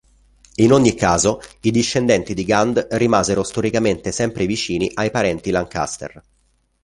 In 0.55 0.71
ogni 0.73 0.95
caso 0.95 1.39
i 1.59 1.69
discendenti 1.69 2.33
di 2.33 2.43
Gand 2.43 2.87
rimasero 2.93 3.43
storicamente 3.43 4.11
sempre 4.11 4.47
vicini 4.47 4.89
ai 4.95 5.11
parenti 5.11 5.51
Lancaster. 5.51 6.19